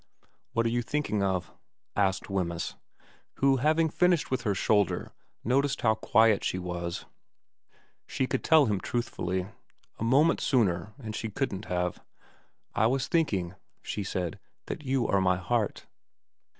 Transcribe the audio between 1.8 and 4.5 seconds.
asked Wemyss, who hav ing finished with